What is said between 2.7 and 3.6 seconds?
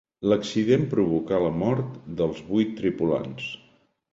tripulants.